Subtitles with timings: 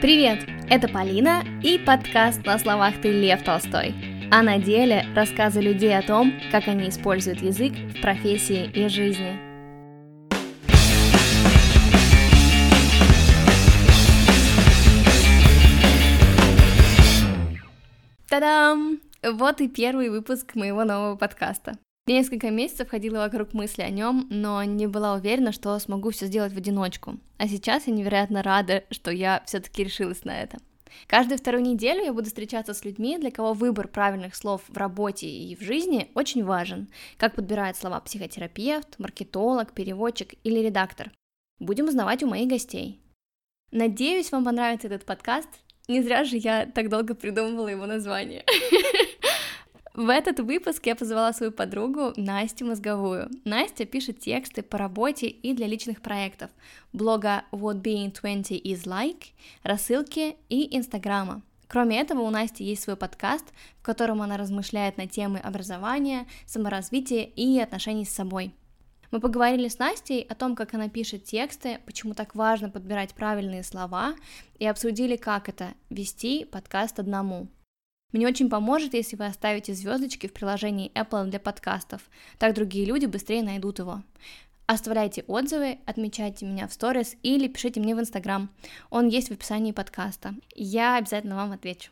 [0.00, 3.94] Привет, это Полина и подкаст «На словах ты Лев Толстой»,
[4.32, 9.38] а на деле рассказы людей о том, как они используют язык в профессии и жизни.
[18.30, 19.00] Та-дам!
[19.22, 21.76] Вот и первый выпуск моего нового подкаста.
[22.10, 26.26] Я несколько месяцев ходила вокруг мысли о нем, но не была уверена, что смогу все
[26.26, 27.20] сделать в одиночку.
[27.38, 30.58] А сейчас я невероятно рада, что я все-таки решилась на это.
[31.06, 35.28] Каждую вторую неделю я буду встречаться с людьми, для кого выбор правильных слов в работе
[35.28, 36.88] и в жизни очень важен.
[37.16, 41.12] Как подбирает слова психотерапевт, маркетолог, переводчик или редактор.
[41.60, 43.00] Будем узнавать у моих гостей.
[43.70, 45.48] Надеюсь, вам понравится этот подкаст.
[45.86, 48.44] Не зря же я так долго придумывала его название.
[49.94, 53.28] В этот выпуск я позвала свою подругу Настю Мозговую.
[53.44, 56.52] Настя пишет тексты по работе и для личных проектов,
[56.92, 59.32] блога What Being 20 Is Like,
[59.64, 61.42] рассылки и Инстаграма.
[61.66, 63.46] Кроме этого, у Насти есть свой подкаст,
[63.80, 68.54] в котором она размышляет на темы образования, саморазвития и отношений с собой.
[69.10, 73.64] Мы поговорили с Настей о том, как она пишет тексты, почему так важно подбирать правильные
[73.64, 74.14] слова,
[74.60, 77.48] и обсудили, как это— вести подкаст одному—
[78.12, 82.02] мне очень поможет, если вы оставите звездочки в приложении Apple для подкастов,
[82.38, 84.02] так другие люди быстрее найдут его.
[84.66, 88.50] Оставляйте отзывы, отмечайте меня в сторис или пишите мне в Инстаграм.
[88.88, 90.34] Он есть в описании подкаста.
[90.54, 91.90] Я обязательно вам отвечу.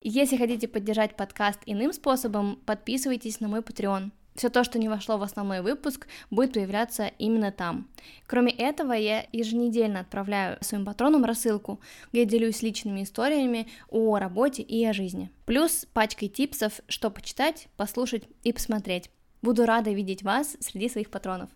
[0.00, 4.10] Если хотите поддержать подкаст иным способом, подписывайтесь на мой Patreon.
[4.38, 7.88] Все то, что не вошло в основной выпуск, будет появляться именно там.
[8.28, 11.80] Кроме этого, я еженедельно отправляю своим патронам рассылку,
[12.12, 15.32] где делюсь личными историями о работе и о жизни.
[15.44, 19.10] Плюс пачкой типсов, что почитать, послушать и посмотреть.
[19.42, 21.50] Буду рада видеть вас среди своих патронов.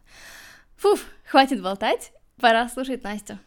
[0.75, 3.39] Фуф, хватит болтать, пора слушать Настю.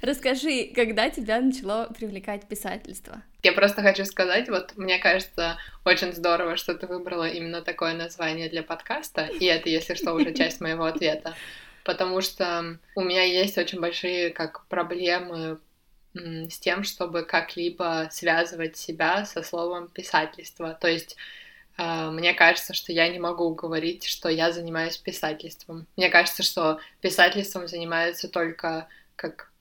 [0.00, 3.22] Расскажи, когда тебя начало привлекать писательство?
[3.42, 8.48] Я просто хочу сказать, вот мне кажется, очень здорово, что ты выбрала именно такое название
[8.48, 11.34] для подкаста, и это, если что, уже часть моего ответа,
[11.84, 15.58] потому что у меня есть очень большие как проблемы
[16.14, 20.76] с тем, чтобы как-либо связывать себя со словом писательство.
[20.78, 21.16] То есть
[21.78, 25.86] э, мне кажется, что я не могу говорить, что я занимаюсь писательством.
[25.96, 29.51] Мне кажется, что писательством занимаются только как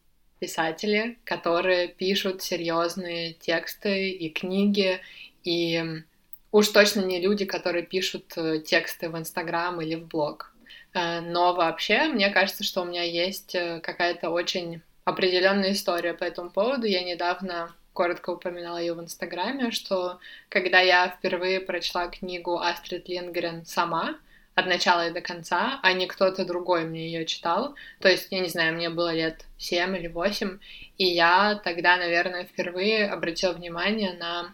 [0.42, 5.00] писатели, которые пишут серьезные тексты и книги,
[5.44, 6.04] и
[6.52, 10.52] уж точно не люди, которые пишут э, тексты в Инстаграм или в блог.
[10.94, 16.24] Э, но вообще, мне кажется, что у меня есть э, какая-то очень определенная история по
[16.24, 16.88] этому поводу.
[16.88, 20.20] Я недавно коротко упоминала ее в Инстаграме, что
[20.50, 24.18] когда я впервые прочла книгу Астрид Лингрен сама,
[24.56, 27.76] от начала и до конца, а не кто-то другой мне ее читал.
[28.00, 30.60] То есть, я не знаю, мне было лет 7 или 8,
[30.98, 34.54] и я тогда, наверное, впервые обратила внимание на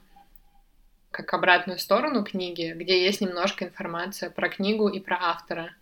[1.12, 5.74] как обратную сторону книги, где есть немножко информация про книгу и про автора.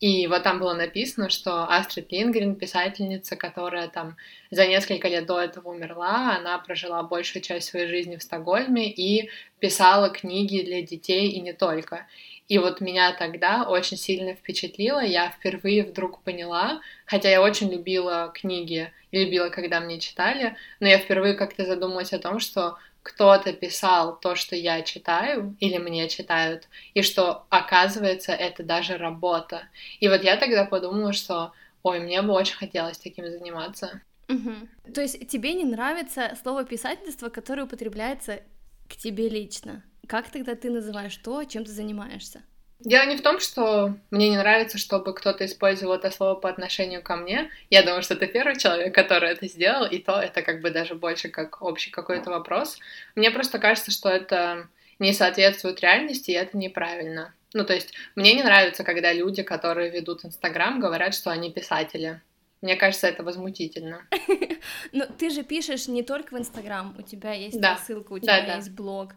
[0.00, 4.16] И вот там было написано, что Астрид Лингрен, писательница, которая там
[4.50, 9.28] за несколько лет до этого умерла, она прожила большую часть своей жизни в Стокгольме и
[9.58, 12.06] писала книги для детей и не только.
[12.50, 18.32] И вот меня тогда очень сильно впечатлило, я впервые вдруг поняла, хотя я очень любила
[18.34, 24.18] книги, любила, когда мне читали, но я впервые как-то задумалась о том, что кто-то писал
[24.18, 29.68] то, что я читаю, или мне читают, и что, оказывается, это даже работа.
[30.00, 31.52] И вот я тогда подумала, что,
[31.84, 34.02] ой, мне бы очень хотелось таким заниматься.
[34.28, 34.92] Угу.
[34.92, 38.40] То есть тебе не нравится слово писательство, которое употребляется
[38.88, 39.84] к тебе лично?
[40.06, 42.42] Как тогда ты называешь то, чем ты занимаешься?
[42.80, 47.02] Дело не в том, что мне не нравится, чтобы кто-то использовал это слово по отношению
[47.02, 47.50] ко мне.
[47.68, 50.94] Я думаю, что ты первый человек, который это сделал, и то это как бы даже
[50.94, 52.78] больше как общий какой-то вопрос.
[53.14, 54.68] Мне просто кажется, что это
[54.98, 57.34] не соответствует реальности, и это неправильно.
[57.52, 62.22] Ну, то есть, мне не нравится, когда люди, которые ведут Инстаграм, говорят, что они писатели.
[62.62, 64.06] Мне кажется, это возмутительно.
[64.92, 68.70] Но ты же пишешь не только в Инстаграм, у тебя есть ссылка, у тебя есть
[68.70, 69.14] блог.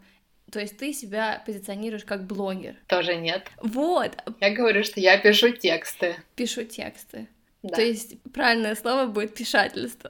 [0.54, 2.76] То есть ты себя позиционируешь как блогер.
[2.86, 3.48] Тоже нет.
[3.60, 4.12] Вот.
[4.40, 6.14] Я говорю, что я пишу тексты.
[6.36, 7.26] Пишу тексты.
[7.64, 7.74] Да.
[7.74, 10.08] То есть правильное слово будет пишательство.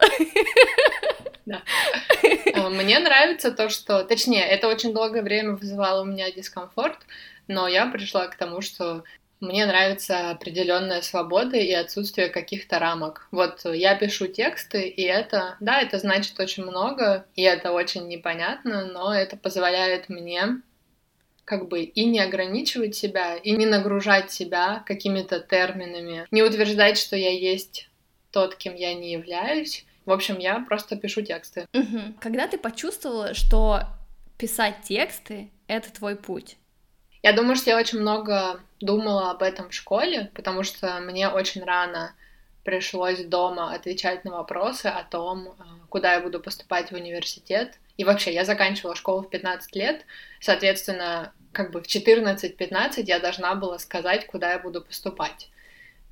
[1.46, 1.62] Да.
[2.54, 4.04] А, мне нравится то, что...
[4.04, 6.98] Точнее, это очень долгое время вызывало у меня дискомфорт,
[7.48, 9.04] но я пришла к тому, что
[9.44, 13.28] мне нравится определенная свобода и отсутствие каких-то рамок.
[13.30, 18.86] Вот я пишу тексты, и это, да, это значит очень много, и это очень непонятно,
[18.86, 20.60] но это позволяет мне
[21.44, 27.16] как бы и не ограничивать себя, и не нагружать себя какими-то терминами, не утверждать, что
[27.16, 27.90] я есть
[28.30, 31.66] тот, кем я не являюсь, В общем, я просто пишу тексты.
[31.72, 32.14] Угу.
[32.20, 33.80] Когда ты почувствовала, что
[34.38, 36.56] писать тексты— это твой путь?
[37.24, 41.64] Я думаю, что я очень много думала об этом в школе, потому что мне очень
[41.64, 42.14] рано
[42.64, 45.52] пришлось дома отвечать на вопросы о том, э,
[45.88, 47.78] куда я буду поступать в университет.
[47.96, 50.04] И вообще, я заканчивала школу в 15 лет,
[50.38, 55.48] соответственно, как бы в 14-15 я должна была сказать, куда я буду поступать.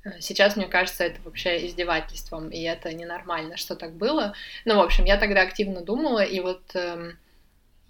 [0.03, 4.33] Э, сейчас, мне кажется, это вообще издевательством, и это ненормально, что так было.
[4.65, 7.19] Ну, в общем, я тогда активно думала, и вот эм,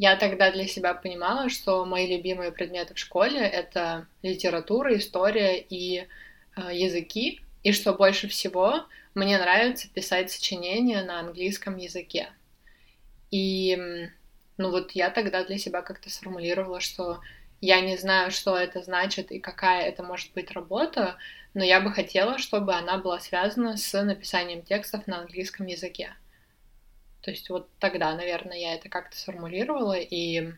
[0.04, 6.00] я тогда для себя понимала, что мои любимые предметы в школе— это литература, история и
[6.02, 6.06] э,
[6.74, 8.84] языки, и что больше всего
[9.16, 12.34] мне нравится писать сочинения на английском языке.
[13.32, 13.78] И,
[14.58, 17.22] ну вот я тогда для себя как-то сформулировала, что
[17.62, 21.16] я не знаю, что это значит и какая это может быть работа,
[21.54, 26.14] но я бы хотела, чтобы она была связана с написанием текстов на английском языке.
[27.24, 30.52] То есть вот тогда, наверное, я это как-то сформулировала, и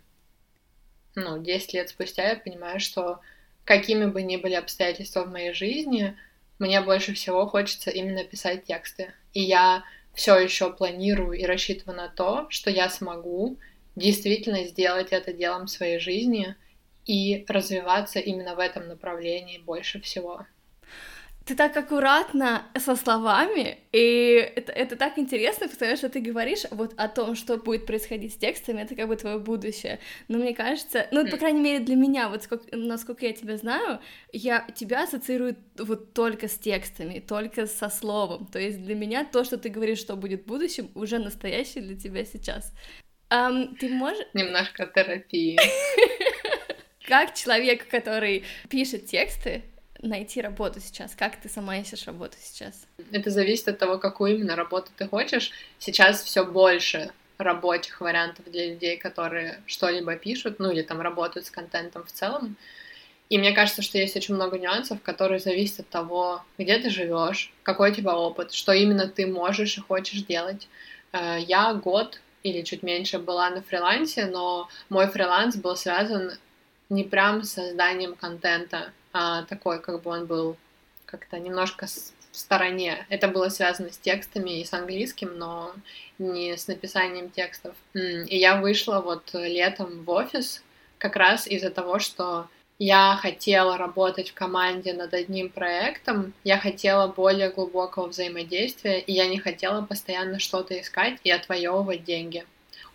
[1.14, 3.22] ну, 10 лет спустя я понимаю, что
[3.64, 6.18] какими бы ни были обстоятельства в моей жизни,
[6.58, 9.14] мне больше всего хочется именно писать тексты.
[9.34, 9.84] И я
[10.14, 13.58] все еще планирую и рассчитываю на то, что я смогу
[13.96, 16.56] действительно сделать это делом своей жизни
[17.06, 20.48] и развиваться именно в этом направлении больше всего
[21.46, 26.94] ты так аккуратно со словами, и это, это так интересно, потому что ты говоришь вот
[26.98, 30.00] о том, что будет происходить с текстами, это как бы твое будущее.
[30.28, 34.00] Но мне кажется, ну, по крайней мере, для меня, вот сколько, насколько я тебя знаю,
[34.34, 38.48] я тебя ассоциирую вот только с текстами, только со словом.
[38.48, 41.96] То есть для меня то, что ты говоришь, что будет в будущем, уже настоящее для
[41.96, 42.74] тебя сейчас.
[43.30, 44.26] Um, ты можешь...
[44.34, 45.60] Немножко терапии.
[47.08, 49.64] Как человек, который пишет тексты,
[50.08, 51.16] найти работу сейчас?
[51.16, 52.88] Как ты сама ищешь работу сейчас?
[53.12, 55.52] Это зависит от того, какую именно работу ты хочешь.
[55.80, 61.52] Сейчас все больше рабочих вариантов для людей, которые что-либо пишут, ну или там работают с
[61.52, 62.56] контентом в целом.
[63.30, 67.52] И мне кажется, что есть очень много нюансов, которые зависят от того, где ты живешь,
[67.64, 70.68] какой у тебя опыт, что именно ты можешь и хочешь делать.
[71.12, 76.34] Э, я год или чуть меньше была на фрилансе, но мой фриланс был связан
[76.90, 80.58] не прям с созданием контента, а, такой, как бы он был
[81.06, 83.06] как-то немножко в стороне.
[83.08, 85.72] Это было связано с текстами и с английским, но
[86.20, 87.76] не с написанием текстов.
[87.94, 90.62] И я вышла вот летом в офис
[90.98, 97.08] как раз из-за того, что я хотела работать в команде над одним проектом, я хотела
[97.08, 102.46] более глубокого взаимодействия, и я не хотела постоянно что-то искать и отвоевывать деньги.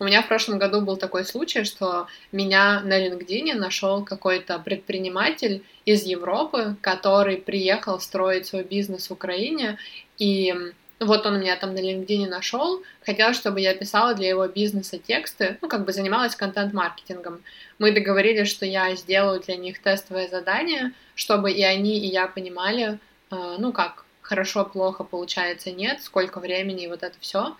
[0.00, 5.62] У меня в прошлом году был такой случай, что меня на LinkedIn нашел какой-то предприниматель
[5.85, 9.76] из Европы, который приехал строить свой бизнес в Украине,
[10.17, 10.55] и
[11.00, 15.58] вот он меня там на LinkedIn нашел, хотел, чтобы я писала для его бизнеса тексты,
[15.61, 17.43] ну, как бы занималась контент-маркетингом.
[17.79, 22.99] Мы договорились, что я сделаю для них тестовое задание, чтобы и они, и я понимали,
[23.31, 27.55] э, ну, как хорошо, плохо получается, нет, сколько времени и вот это все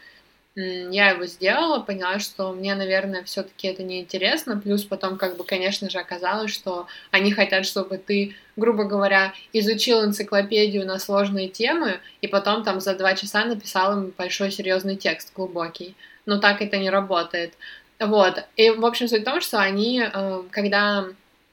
[0.57, 4.59] я его сделала, поняла, что мне, наверное, все-таки это неинтересно.
[4.59, 10.05] Плюс потом, как бы, конечно же, оказалось, что они хотят, чтобы ты, грубо говоря, изучил
[10.05, 15.33] энциклопедию на сложные темы, и потом там за два часа написал им большой серьезный текст,
[15.35, 15.95] глубокий.
[16.27, 17.55] Но так это не работает.
[18.01, 18.45] Вот.
[18.57, 21.07] И, в общем, суть в том, что они, э, когда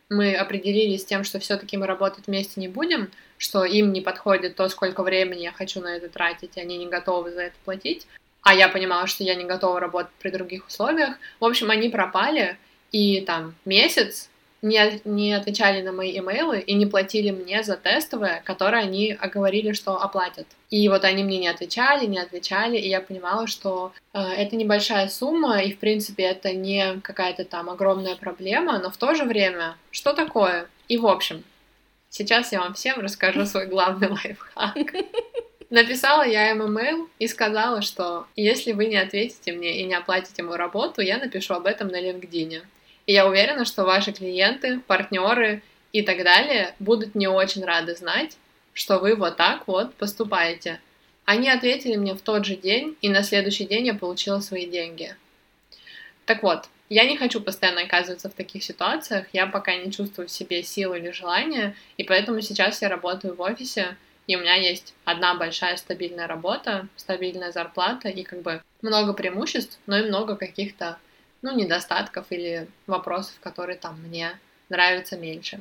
[0.09, 4.55] мы определились с тем, что все-таки мы работать вместе не будем, что им не подходит
[4.55, 8.07] то, сколько времени я хочу на это тратить, и они не готовы за это платить,
[8.47, 11.17] а я понимала, что я не готова работать при других условиях.
[11.41, 12.57] В общем, они пропали,
[12.93, 14.29] и там месяц
[14.61, 19.73] не, не отвечали на мои имейлы и не платили мне за тестовые, которые они оговорили,
[19.73, 20.47] что оплатят.
[20.69, 25.09] И вот они мне не отвечали, не отвечали, и я понимала, что э, это небольшая
[25.09, 29.75] сумма, и в принципе это не какая-то там огромная проблема, но в то же время,
[29.91, 30.69] что такое?
[30.87, 31.43] И в общем,
[32.09, 35.05] сейчас я вам всем расскажу свой главный лайфхак.
[35.69, 40.41] Написала я им имейл и сказала, что если вы не ответите мне и не оплатите
[40.41, 42.61] мою работу, я напишу об этом на LinkedIn.
[43.05, 48.37] И я уверена, что ваши клиенты, партнеры и так далее будут не очень рады знать,
[48.73, 50.79] что вы вот так вот поступаете.
[51.25, 55.15] Они ответили мне в тот же день, и на следующий день я получила свои деньги.
[56.25, 60.31] Так вот, я не хочу постоянно оказываться в таких ситуациях, я пока не чувствую в
[60.31, 63.97] себе силы или желания, и поэтому сейчас я работаю в офисе,
[64.27, 69.79] и у меня есть одна большая стабильная работа, стабильная зарплата и как бы много преимуществ,
[69.87, 70.99] но и много каких-то,
[71.41, 74.37] ну, недостатков или вопросов, которые там мне
[74.69, 75.59] нравятся меньше.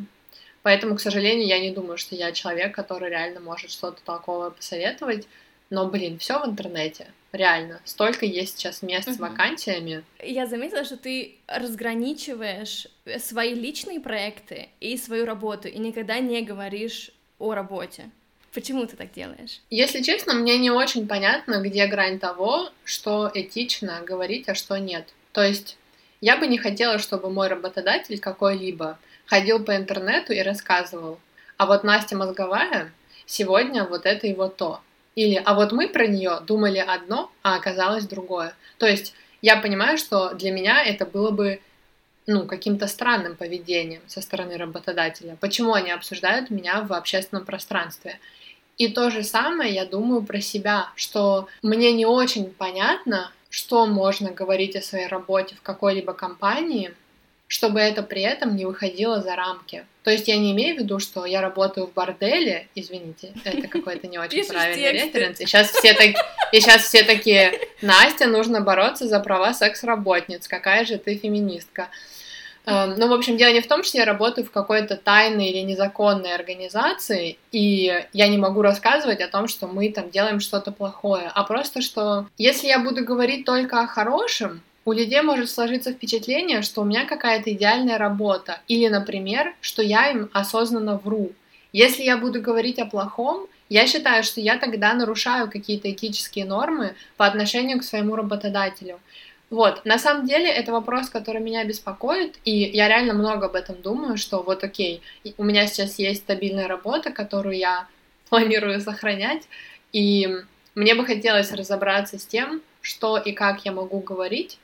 [0.63, 5.29] Поэтому, к сожалению, я не думаю, что я человек, который реально может что-то толковое посоветовать.
[5.71, 7.07] Но, блин, все в интернете.
[7.33, 7.81] реально.
[7.85, 10.05] Столько есть сейчас мест с вакансиями.
[10.23, 17.11] Я заметила, что ты разграничиваешь свои личные проекты и свою работу, и никогда не говоришь
[17.39, 18.11] о работе.
[18.57, 19.61] Почему ты так делаешь?
[19.69, 25.13] Если честно, мне не очень понятно, где грань того, что этично говорить, а что нет.
[25.33, 25.77] То есть
[26.23, 31.21] я бы не хотела, чтобы мой работодатель какой-либо ходил по интернету и рассказывал,
[31.59, 32.95] а вот Настя мозговая,
[33.27, 34.81] сегодня вот это вот то.
[35.17, 38.55] Или, а вот мы про нее думали одно, а оказалось другое.
[38.79, 41.61] То есть я понимаю, что для меня это было бы
[42.27, 45.37] ну, каким-то странным поведением со стороны работодателя.
[45.43, 48.19] Почему они обсуждают меня в общественном пространстве?
[48.79, 54.31] И то же самое я думаю про себя, что мне не очень понятно, что можно
[54.31, 56.95] говорить о своей работе в какой-либо компании,
[57.49, 59.87] чтобы это при этом не выходило за рамки.
[60.03, 64.09] То есть я не имею в виду, что я работаю в борделе, извините, это какой-то
[64.09, 65.41] не очень правильный референс.
[65.41, 66.15] И сейчас все так,
[66.53, 71.89] и сейчас все такие, Настя, нужно бороться за права секс-работниц, какая же ты феминистка.
[72.67, 75.61] Эм, ну, в общем, дело не в том, что я работаю в какой-то тайной или
[75.61, 81.31] незаконной организации, и я не могу рассказывать о том, что мы там делаем что-то плохое,
[81.33, 86.63] а просто, что если я буду говорить только о хорошем, у людей может сложиться впечатление,
[86.63, 91.33] что у меня какая-то идеальная работа, или, например, что я им осознанно вру.
[91.73, 96.95] Если я буду говорить о плохом, я считаю, что я тогда нарушаю какие-то этические нормы
[97.17, 99.01] по отношению к своему работодателю.
[99.49, 103.81] Вот, на самом деле это вопрос, который меня беспокоит, и я реально много об этом
[103.81, 105.03] думаю, что вот окей,
[105.39, 107.87] у меня сейчас есть стабильная работа, которую я
[108.29, 109.45] планирую сохранять,
[109.93, 110.29] и
[110.75, 114.59] мне бы хотелось разобраться с тем, что и как я могу говорить,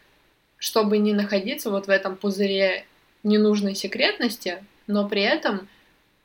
[0.59, 2.85] чтобы не находиться вот в этом пузыре
[3.23, 5.69] ненужной секретности, но при этом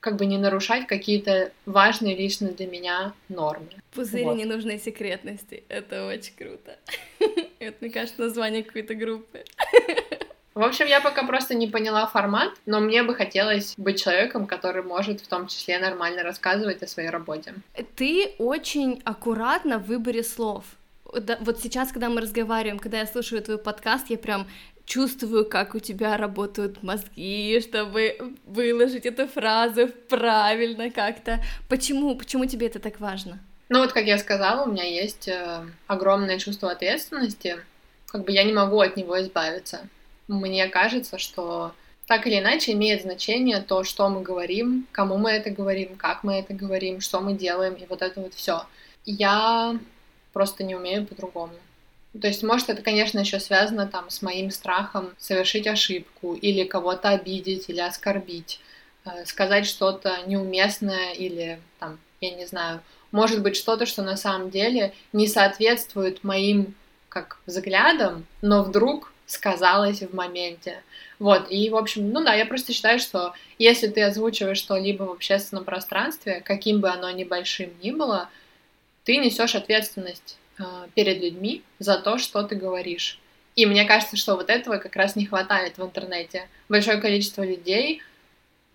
[0.08, 3.68] как бы не нарушать какие-то важные лично для меня нормы.
[3.94, 4.38] Пузыри вот.
[4.38, 5.66] ненужной секретности.
[5.68, 6.78] Это очень круто.
[7.60, 9.44] Это, мне кажется, название какой-то группы.
[10.54, 14.82] В общем, я пока просто не поняла формат, но мне бы хотелось быть человеком, который
[14.82, 17.54] может в том числе нормально рассказывать о своей работе.
[17.98, 20.64] Ты очень аккуратна в выборе слов.
[21.04, 24.48] Вот сейчас, когда мы разговариваем, когда я слушаю твой подкаст, я прям
[24.88, 31.44] чувствую, как у тебя работают мозги, чтобы выложить эту фразу правильно как-то.
[31.70, 32.16] Почему?
[32.16, 33.40] Почему тебе это так важно?
[33.70, 37.58] Ну вот, как я сказала, у меня есть э, огромное чувство ответственности.
[38.08, 39.82] Как бы я не могу от него избавиться.
[40.30, 41.74] Мне кажется, что
[42.08, 46.36] так или иначе имеет значение то, что мы говорим, кому мы это говорим, как мы
[46.36, 48.62] это говорим, что мы делаем, и вот это вот все.
[49.04, 49.78] Я
[50.32, 51.54] просто не умею по-другому.
[52.20, 57.10] То есть, может, это, конечно, еще связано там с моим страхом совершить ошибку или кого-то
[57.10, 58.60] обидеть или оскорбить,
[59.06, 64.50] э, сказать что-то неуместное или там, я не знаю, может быть что-то, что на самом
[64.50, 66.76] деле не соответствует моим
[67.10, 70.84] как взглядам, но вдруг сказалось в моменте.
[71.20, 75.12] Вот, и, в общем, ну да, я просто считаю, что если ты озвучиваешь что-либо в
[75.12, 78.30] общественном пространстве, каким бы оно ни большим ни было,
[79.04, 80.38] ты несешь ответственность
[80.96, 83.20] перед людьми за то, что ты говоришь.
[83.56, 86.48] И мне кажется, что вот этого как раз не хватает в интернете.
[86.70, 88.02] Большое количество людей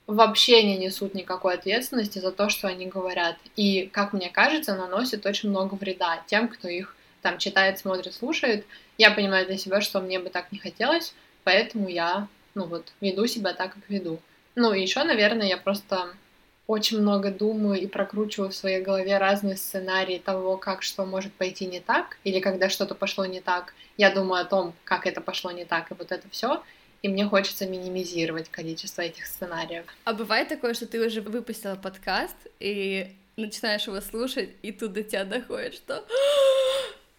[0.07, 3.37] вообще не несут никакой ответственности за то, что они говорят.
[3.55, 8.67] И, как мне кажется, наносит очень много вреда тем, кто их там читает, смотрит, слушает.
[8.99, 13.27] Я понимаю для себя, что мне бы так не хотелось, поэтому я, ну вот, веду
[13.27, 14.19] себя так, как веду.
[14.57, 16.09] Ну и еще, наверное, я просто
[16.66, 21.66] очень много думаю и прокручиваю в своей голове разные сценарии того, как что может пойти
[21.66, 25.50] не так, или когда что-то пошло не так, я думаю о том, как это пошло
[25.50, 26.62] не так, и вот это все,
[27.02, 29.85] и мне хочется минимизировать количество этих сценариев.
[30.04, 35.02] А бывает такое, что ты уже выпустила подкаст, и начинаешь его слушать, и тут до
[35.02, 36.04] тебя доходит, что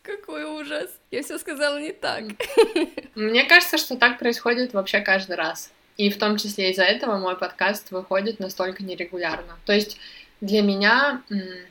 [0.01, 2.23] какой ужас, я все сказала не так.
[3.15, 5.71] Мне кажется, что так происходит вообще каждый раз.
[5.97, 9.57] И в том числе из-за этого мой подкаст выходит настолько нерегулярно.
[9.65, 9.97] То есть
[10.41, 11.21] для меня,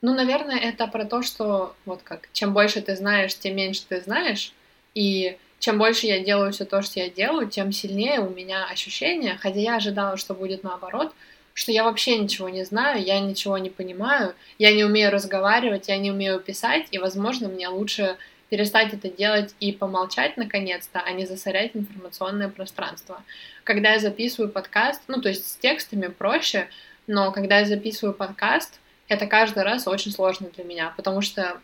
[0.00, 4.00] ну, наверное, это про то, что вот как, чем больше ты знаешь, тем меньше ты
[4.00, 4.52] знаешь,
[4.94, 9.38] и чем больше я делаю все то, что я делаю, тем сильнее у меня ощущение,
[9.40, 11.12] хотя я ожидала, что будет наоборот,
[11.54, 15.98] что я вообще ничего не знаю, я ничего не понимаю, я не умею разговаривать, я
[15.98, 18.16] не умею писать, и, возможно, мне лучше
[18.52, 23.22] перестать это делать и помолчать наконец-то, а не засорять информационное пространство.
[23.64, 26.68] Когда я записываю подкаст, ну то есть с текстами проще,
[27.06, 28.78] но когда я записываю подкаст,
[29.08, 31.62] это каждый раз очень сложно для меня, потому что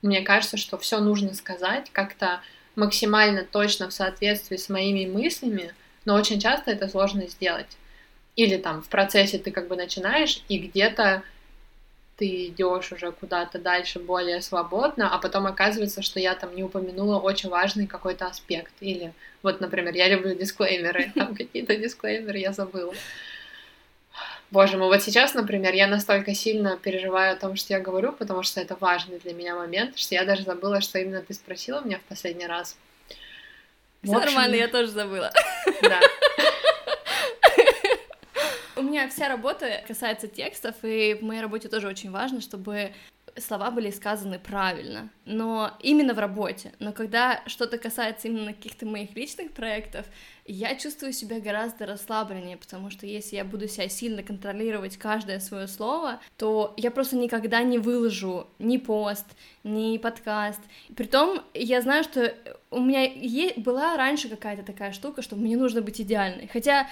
[0.00, 2.40] мне кажется, что все нужно сказать как-то
[2.76, 5.74] максимально точно в соответствии с моими мыслями,
[6.06, 7.76] но очень часто это сложно сделать.
[8.36, 11.24] Или там в процессе ты как бы начинаешь, и где-то
[12.16, 17.18] ты идешь уже куда-то дальше более свободно, а потом оказывается, что я там не упомянула
[17.18, 18.72] очень важный какой-то аспект.
[18.80, 22.94] Или вот, например, я люблю дисклеймеры, там какие-то дисклеймеры я забыла.
[24.50, 28.42] Боже мой, вот сейчас, например, я настолько сильно переживаю о том, что я говорю, потому
[28.42, 31.98] что это важный для меня момент, что я даже забыла, что именно ты спросила меня
[31.98, 32.76] в последний раз.
[34.02, 34.26] Все общем...
[34.26, 35.32] нормально, я тоже забыла.
[35.80, 36.00] Да.
[38.92, 42.92] Меня вся работа касается текстов, и в моей работе тоже очень важно, чтобы
[43.38, 46.74] слова были сказаны правильно, но именно в работе.
[46.78, 50.04] Но когда что-то касается именно каких-то моих личных проектов,
[50.44, 55.68] я чувствую себя гораздо расслабленнее, потому что если я буду себя сильно контролировать каждое свое
[55.68, 59.24] слово, то я просто никогда не выложу ни пост,
[59.64, 60.60] ни подкаст.
[60.94, 62.34] Притом я знаю, что
[62.70, 63.08] у меня
[63.56, 66.46] была раньше какая-то такая штука, что мне нужно быть идеальной.
[66.52, 66.88] Хотя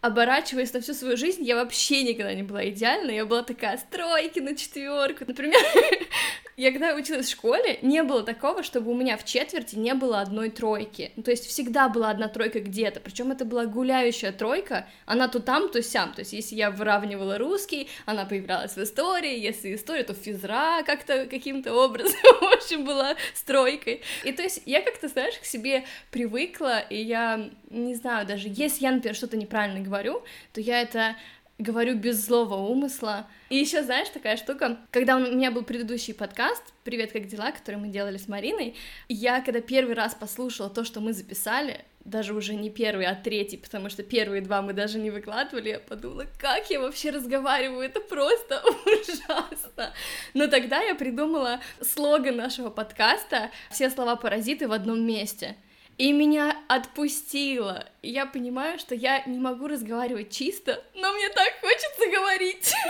[0.00, 4.38] оборачиваясь на всю свою жизнь, я вообще никогда не была идеальной, я была такая стройки
[4.38, 5.24] на четверку.
[5.26, 5.60] Например,
[6.58, 10.20] я когда училась в школе, не было такого, чтобы у меня в четверти не было
[10.20, 11.12] одной тройки.
[11.14, 15.38] Ну, то есть всегда была одна тройка где-то, причем это была гуляющая тройка, она то
[15.38, 16.12] там, то сям.
[16.14, 21.26] То есть если я выравнивала русский, она появлялась в истории, если история, то физра как-то
[21.26, 24.02] каким-то образом, в общем, была стройкой.
[24.24, 28.82] И то есть я как-то, знаешь, к себе привыкла, и я не знаю, даже если
[28.82, 31.14] я, например, что-то неправильно говорю, то я это
[31.58, 33.26] говорю без злого умысла.
[33.50, 37.76] И еще, знаешь, такая штука, когда у меня был предыдущий подкаст «Привет, как дела?», который
[37.76, 38.76] мы делали с Мариной,
[39.08, 43.56] я, когда первый раз послушала то, что мы записали, даже уже не первый, а третий,
[43.56, 48.00] потому что первые два мы даже не выкладывали, я подумала, как я вообще разговариваю, это
[48.00, 49.92] просто ужасно.
[50.34, 55.56] Но тогда я придумала слоган нашего подкаста «Все слова паразиты в одном месте»,
[55.98, 57.84] и меня отпустило.
[58.02, 62.72] Я понимаю, что я не могу разговаривать чисто, но мне так хочется говорить.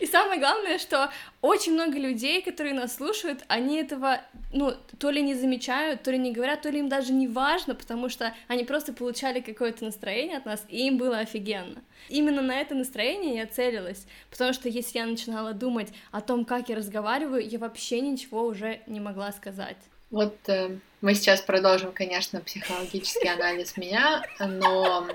[0.00, 4.20] И, самое главное, что очень много людей, которые нас слушают, они этого,
[4.52, 7.74] ну, то ли не замечают, то ли не говорят, то ли им даже не важно,
[7.74, 11.82] потому что они просто получали какое-то настроение от нас, и им было офигенно.
[12.10, 16.68] Именно на это настроение я целилась, потому что если я начинала думать о том, как
[16.68, 19.78] я разговариваю, я вообще ничего уже не могла сказать.
[20.10, 25.06] Вот э, мы сейчас продолжим, конечно, психологический анализ меня, но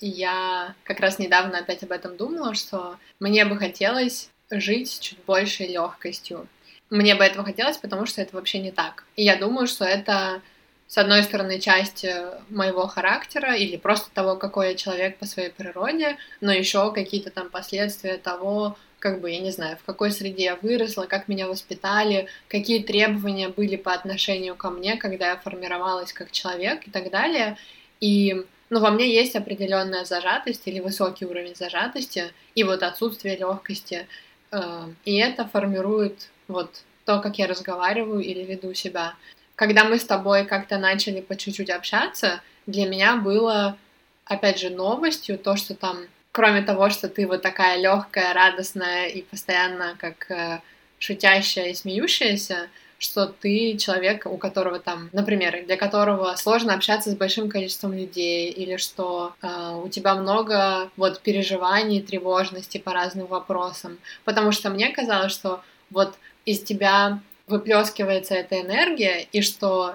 [0.00, 5.18] я как раз недавно опять об этом думала, что мне бы хотелось жить с чуть
[5.26, 6.48] большей легкостью.
[6.90, 9.04] Мне бы этого хотелось, потому что это вообще не так.
[9.14, 10.40] И я думаю, что это,
[10.86, 15.50] с одной стороны, часть э, моего характера или просто того, какой я человек по своей
[15.50, 20.44] природе, но еще какие-то там последствия того, как бы, я не знаю, в какой среде
[20.44, 26.12] я выросла, как меня воспитали, какие требования были по отношению ко мне, когда я формировалась
[26.12, 27.56] как человек и так далее.
[28.00, 34.06] И, ну, во мне есть определенная зажатость или высокий уровень зажатости, и вот отсутствие легкости.
[34.50, 39.14] Э, и это формирует вот то, как я разговариваю или веду себя.
[39.54, 43.78] Когда мы с тобой как-то начали по чуть-чуть общаться, для меня было,
[44.24, 45.98] опять же, новостью то, что там
[46.32, 50.60] кроме того, что ты вот такая легкая, радостная и постоянно как э,
[50.98, 57.16] шутящая и смеющаяся, что ты человек, у которого там, например, для которого сложно общаться с
[57.16, 63.98] большим количеством людей, или что э, у тебя много вот переживаний, тревожности по разным вопросам.
[64.24, 66.14] Потому что мне казалось, что вот
[66.44, 69.94] из тебя выплескивается эта энергия, и что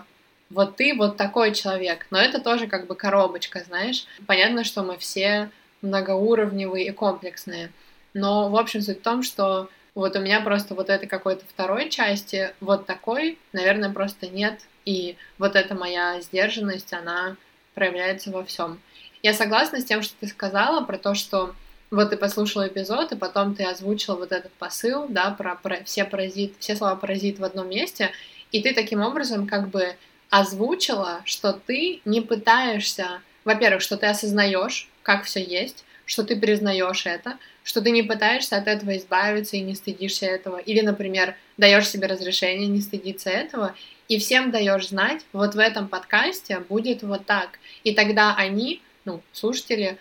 [0.50, 2.08] вот ты вот такой человек.
[2.10, 4.06] Но это тоже как бы коробочка, знаешь.
[4.28, 5.50] Понятно, что мы все
[5.84, 7.72] многоуровневые и комплексные.
[8.14, 11.90] Но, в общем, суть в том, что вот у меня просто вот этой какой-то второй
[11.90, 14.62] части, вот такой, наверное, просто нет.
[14.86, 17.36] И вот эта моя сдержанность, она
[17.76, 18.80] проявляется во всем.
[19.22, 21.54] Я согласна с тем, что ты сказала про то, что
[21.92, 26.06] вот ты послушала эпизод, и потом ты озвучила вот этот посыл, да, про, про все
[26.06, 28.12] паразит, все слова паразит в одном месте,
[28.52, 29.96] и ты таким образом как бы
[30.30, 37.06] озвучила, что ты не пытаешься, во-первых, что ты осознаешь, как все есть, что ты признаешь
[37.06, 40.58] это, что ты не пытаешься от этого избавиться и не стыдишься этого.
[40.58, 43.74] Или, например, даешь себе разрешение не стыдиться этого,
[44.10, 47.60] и всем даешь знать, вот в этом подкасте будет вот так.
[47.84, 49.98] И тогда они, ну, слушатели,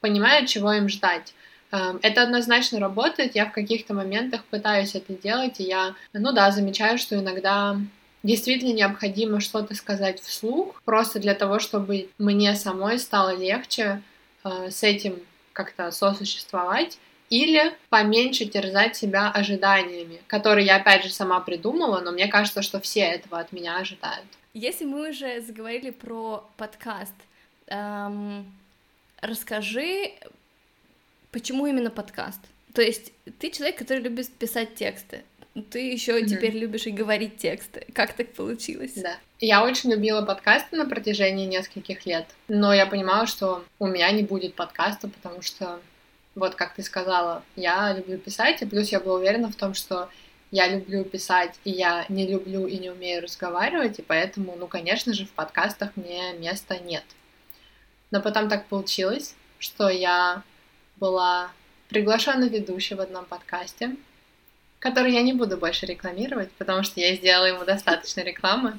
[0.00, 1.34] понимают, чего им ждать.
[1.72, 6.50] Эм, это однозначно работает, я в каких-то моментах пытаюсь это делать, и я, ну да,
[6.50, 7.76] замечаю, что иногда
[8.22, 14.02] действительно необходимо что-то сказать вслух, просто для того, чтобы мне самой стало легче
[14.44, 15.20] Э, с этим
[15.52, 16.98] как-то сосуществовать,
[17.30, 22.80] или поменьше терзать себя ожиданиями, которые я опять же сама придумала, но мне кажется, что
[22.80, 24.26] все этого от меня ожидают.
[24.54, 27.14] Если мы уже заговорили про подкаст,
[27.68, 28.52] эм,
[29.20, 30.12] расскажи
[31.30, 32.40] Почему именно подкаст?
[32.74, 35.24] То есть ты человек, который любит писать тексты.
[35.70, 36.26] Ты еще mm-hmm.
[36.26, 37.86] теперь любишь и говорить тексты.
[37.94, 38.92] Как так получилось?
[38.96, 39.18] Да.
[39.38, 44.22] Я очень любила подкасты на протяжении нескольких лет, но я понимала, что у меня не
[44.22, 45.80] будет подкаста, потому что,
[46.34, 50.08] вот как ты сказала, я люблю писать, и плюс я была уверена в том, что
[50.50, 55.12] я люблю писать, и я не люблю и не умею разговаривать, и поэтому, ну, конечно
[55.12, 57.04] же, в подкастах мне места нет.
[58.10, 60.42] Но потом так получилось, что я
[60.96, 61.50] была
[61.88, 63.96] приглашена ведущей в одном подкасте,
[64.82, 68.78] который я не буду больше рекламировать, потому что я сделала ему достаточно рекламы.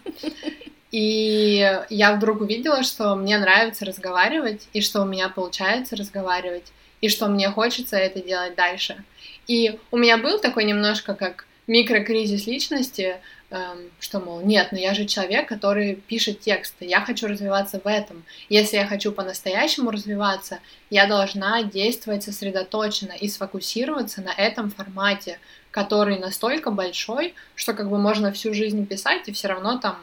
[0.92, 7.08] И я вдруг увидела, что мне нравится разговаривать, и что у меня получается разговаривать, и
[7.08, 9.04] что мне хочется это делать дальше.
[9.48, 13.16] И у меня был такой немножко как микрокризис личности,
[13.50, 17.88] эм, что, мол, нет, но я же человек, который пишет тексты, я хочу развиваться в
[17.88, 18.24] этом.
[18.50, 25.40] Если я хочу по-настоящему развиваться, я должна действовать сосредоточенно и сфокусироваться на этом формате,
[25.74, 29.98] который настолько большой, что как бы можно всю жизнь писать и все равно там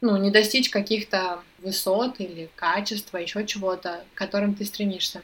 [0.00, 5.22] ну, не достичь каких-то высот или качества, еще чего-то, к которым ты стремишься.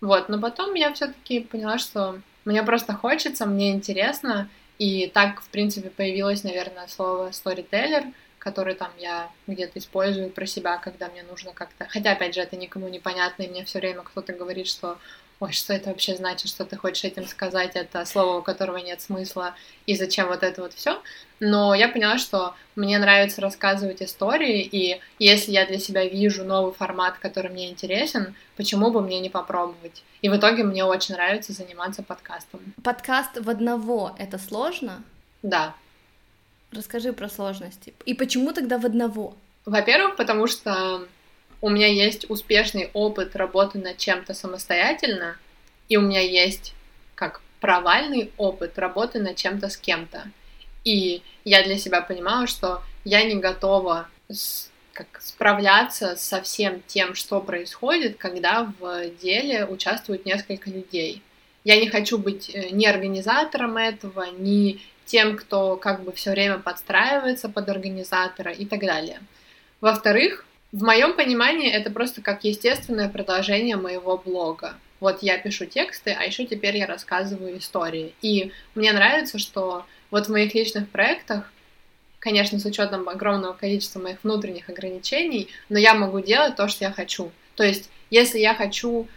[0.00, 5.48] Вот, но потом я все-таки поняла, что мне просто хочется, мне интересно, и так, в
[5.50, 11.52] принципе, появилось, наверное, слово storyteller, который там я где-то использую про себя, когда мне нужно
[11.52, 11.86] как-то...
[11.88, 14.98] Хотя, опять же, это никому не понятно, и мне все время кто-то говорит, что
[15.42, 19.00] ой, что это вообще значит, что ты хочешь этим сказать, это слово, у которого нет
[19.00, 21.02] смысла, и зачем вот это вот все.
[21.40, 26.72] Но я поняла, что мне нравится рассказывать истории, и если я для себя вижу новый
[26.72, 30.04] формат, который мне интересен, почему бы мне не попробовать?
[30.20, 32.60] И в итоге мне очень нравится заниматься подкастом.
[32.84, 35.02] Подкаст в одного— это сложно?
[35.42, 35.74] Да.
[36.70, 37.94] Расскажи про сложности.
[38.06, 39.34] И почему тогда в одного?
[39.64, 41.08] Во-первых, потому что
[41.62, 45.38] у меня есть успешный опыт работы над чем-то самостоятельно,
[45.88, 46.74] и у меня есть
[47.14, 50.24] как провальный опыт работы над чем-то с кем-то.
[50.84, 57.14] И я для себя понимала, что я не готова с, как, справляться со всем тем,
[57.14, 61.22] что происходит, когда в деле участвуют несколько людей.
[61.62, 66.58] Я не хочу быть э, ни организатором этого, ни тем, кто как бы все время
[66.58, 69.20] подстраивается под организатора и так далее.
[69.80, 74.74] Во-вторых, в моем понимании это просто как естественное продолжение моего блога.
[75.00, 78.14] Вот я пишу тексты, а еще теперь я рассказываю истории.
[78.22, 81.52] И мне нравится, что вот в моих личных проектах,
[82.20, 86.92] конечно, с учетом огромного количества моих внутренних ограничений, но я могу делать то, что я
[86.92, 87.32] хочу.
[87.56, 89.08] То есть, если я хочу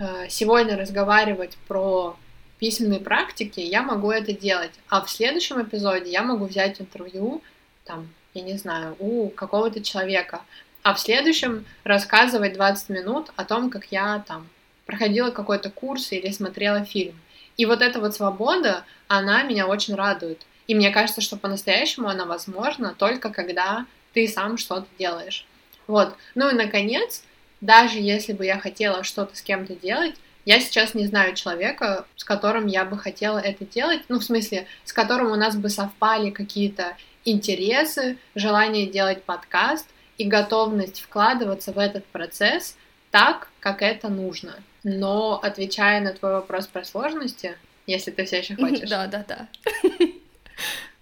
[0.00, 2.16] э, сегодня разговаривать про
[2.58, 4.72] письменные практики, я могу это делать.
[4.88, 7.42] А в следующем эпизоде я могу взять интервью,
[7.84, 10.42] там, я не знаю, у какого-то человека,
[10.84, 14.46] а в следующем рассказывать 20 минут о том, как я там
[14.84, 17.18] проходила какой-то курс или смотрела фильм.
[17.56, 20.42] И вот эта вот свобода, она меня очень радует.
[20.66, 25.46] И мне кажется, что по-настоящему она возможна только когда ты сам что-то делаешь.
[25.86, 26.14] Вот.
[26.34, 27.24] Ну и, наконец,
[27.62, 32.24] даже если бы я хотела что-то с кем-то делать, я сейчас не знаю человека, с
[32.24, 36.28] которым я бы хотела это делать, ну, в смысле, с которым у нас бы совпали
[36.28, 39.86] какие-то интересы, желание делать подкаст,
[40.18, 42.76] и готовность вкладываться в этот процесс
[43.10, 44.54] так, как это нужно.
[44.82, 48.88] Но отвечая на твой вопрос про сложности, если ты все еще хочешь.
[48.88, 49.48] Да, да, да.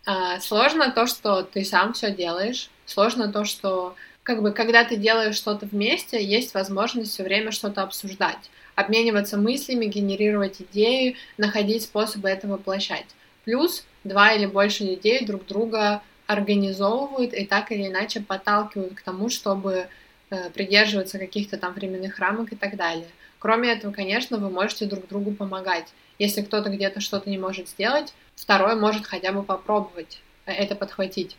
[0.04, 2.70] А, сложно то, что ты сам все делаешь.
[2.86, 7.82] Сложно то, что как бы когда ты делаешь что-то вместе, есть возможность все время что-то
[7.82, 13.06] обсуждать, обмениваться мыслями, генерировать идеи, находить способы это воплощать.
[13.44, 19.28] Плюс два или больше людей друг друга организовывают и так или иначе подталкивают к тому,
[19.28, 19.88] чтобы
[20.30, 23.08] э, придерживаться каких-то там временных рамок и так далее.
[23.38, 25.92] Кроме этого, конечно, вы можете друг другу помогать.
[26.18, 31.36] Если кто-то где-то что-то не может сделать, второй может хотя бы попробовать э, это подхватить.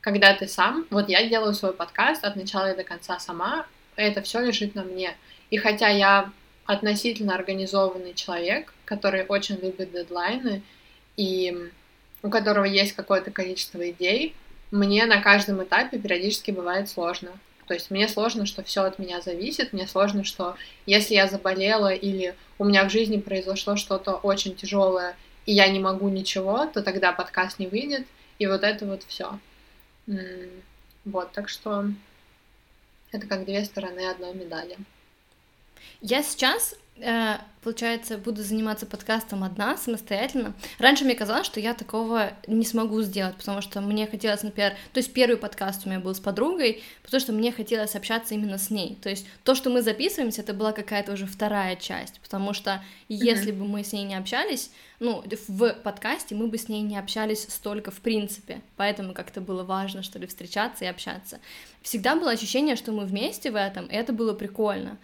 [0.00, 4.22] Когда ты сам, вот я делаю свой подкаст от начала и до конца сама, это
[4.22, 5.16] все лежит на мне.
[5.50, 6.30] И хотя я
[6.66, 10.62] относительно организованный человек, который очень любит дедлайны,
[11.16, 11.70] и
[12.22, 14.34] у которого есть какое-то количество идей,
[14.70, 17.30] мне на каждом этапе периодически бывает сложно.
[17.66, 21.92] То есть мне сложно, что все от меня зависит, мне сложно, что если я заболела
[21.92, 26.82] или у меня в жизни произошло что-то очень тяжелое, и я не могу ничего, то
[26.82, 28.06] тогда подкаст не выйдет,
[28.38, 29.38] и вот это вот все.
[31.04, 31.86] Вот, так что
[33.12, 34.76] это как две стороны одной медали.
[36.00, 36.74] Я сейчас
[37.62, 40.54] получается, буду заниматься подкастом одна, самостоятельно.
[40.78, 44.98] Раньше мне казалось, что я такого не смогу сделать, потому что мне хотелось, например, то
[44.98, 48.70] есть первый подкаст у меня был с подругой, потому что мне хотелось общаться именно с
[48.70, 48.96] ней.
[49.02, 53.52] То есть то, что мы записываемся, это была какая-то уже вторая часть, потому что если
[53.52, 53.58] mm-hmm.
[53.58, 57.46] бы мы с ней не общались, ну, в подкасте мы бы с ней не общались
[57.48, 61.38] столько в принципе, поэтому как-то было важно, что ли, встречаться и общаться.
[61.82, 64.98] Всегда было ощущение, что мы вместе в этом, и это было прикольно.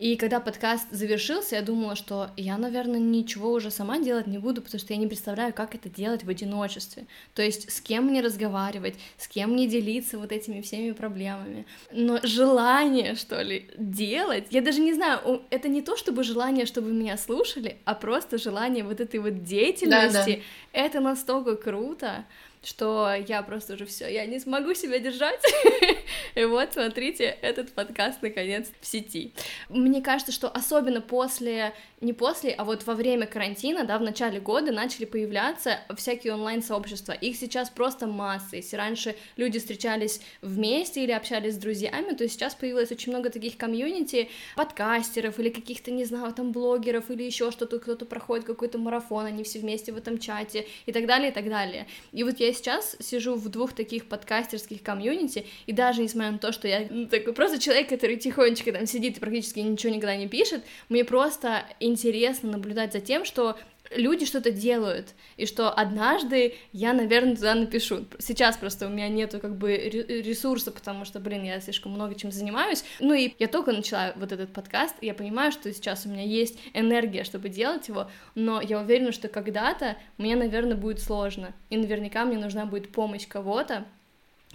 [0.00, 4.62] И когда подкаст завершился, я думала, что я, наверное, ничего уже сама делать не буду,
[4.62, 7.04] потому что я не представляю, как это делать в одиночестве.
[7.34, 11.66] То есть с кем мне разговаривать, с кем мне делиться вот этими всеми проблемами.
[11.92, 16.90] Но желание, что ли, делать, я даже не знаю, это не то, чтобы желание, чтобы
[16.92, 20.14] меня слушали, а просто желание вот этой вот деятельности.
[20.14, 20.40] Да, да.
[20.72, 22.24] Это настолько круто
[22.62, 25.40] что я просто уже все, я не смогу себя держать.
[26.34, 29.32] И вот, смотрите, этот подкаст наконец в сети.
[29.68, 34.40] Мне кажется, что особенно после, не после, а вот во время карантина, да, в начале
[34.40, 37.12] года начали появляться всякие онлайн-сообщества.
[37.12, 38.56] Их сейчас просто масса.
[38.56, 43.56] Если раньше люди встречались вместе или общались с друзьями, то сейчас появилось очень много таких
[43.56, 49.24] комьюнити, подкастеров или каких-то, не знаю, там блогеров или еще что-то, кто-то проходит какой-то марафон,
[49.24, 51.86] они все вместе в этом чате и так далее, и так далее.
[52.12, 56.52] И вот я сейчас сижу в двух таких подкастерских комьюнити, и даже несмотря на то,
[56.52, 60.28] что я ну, такой просто человек, который тихонечко там сидит и практически ничего никогда не
[60.28, 63.56] пишет, мне просто интересно наблюдать за тем, что
[63.90, 68.06] люди что-то делают, и что однажды я, наверное, туда напишу.
[68.18, 72.30] Сейчас просто у меня нету как бы ресурса, потому что, блин, я слишком много чем
[72.30, 72.84] занимаюсь.
[73.00, 76.22] Ну и я только начала вот этот подкаст, и я понимаю, что сейчас у меня
[76.22, 81.76] есть энергия, чтобы делать его, но я уверена, что когда-то мне, наверное, будет сложно, и
[81.76, 83.84] наверняка мне нужна будет помощь кого-то,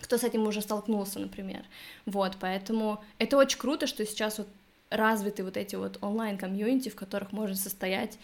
[0.02, 1.64] кто с этим уже столкнулся, например.
[2.06, 4.48] Вот, поэтому это очень круто, что сейчас вот
[4.90, 8.18] развиты вот эти вот онлайн-комьюнити, в которых можно состоять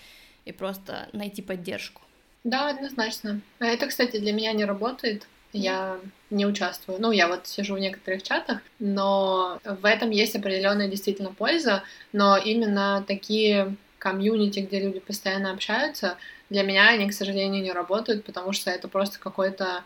[0.51, 2.01] и просто найти поддержку.
[2.43, 3.41] Да, однозначно.
[3.59, 5.27] А это, кстати, для меня не работает.
[5.53, 6.99] Я не участвую.
[7.01, 11.83] Ну, я вот сижу в некоторых чатах, но в этом есть определенная действительно польза,
[12.13, 16.17] но именно такие комьюнити, где люди постоянно общаются,
[16.49, 19.83] для меня они, к сожалению, не работают, потому что это просто какой-то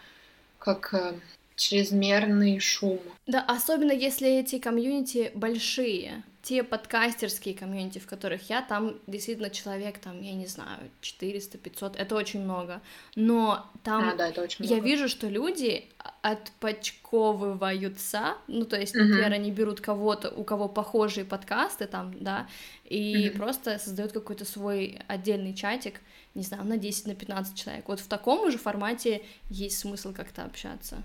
[0.60, 1.14] как э,
[1.56, 3.00] чрезмерный шум.
[3.28, 9.98] Да, особенно если эти комьюнити большие те подкастерские комьюнити, в которых я, там действительно человек,
[9.98, 12.84] там, я не знаю, 400-500, это очень много,
[13.16, 15.88] но там а, да, это очень я вижу, что люди
[16.22, 19.36] отпочковываются, ну, то есть, например, uh-huh.
[19.36, 22.48] они берут кого-то, у кого похожие подкасты там, да,
[22.84, 23.38] и uh-huh.
[23.38, 26.00] просто создают какой-то свой отдельный чатик,
[26.36, 27.88] не знаю, на 10, на 15 человек.
[27.88, 31.02] Вот в таком же формате есть смысл как-то общаться.